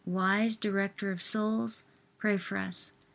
wise 0.03 0.55
director 0.57 1.11
of 1.11 1.21
souls, 1.21 1.83
pray 2.17 2.35
for 2.35 2.57
us. 2.57 2.91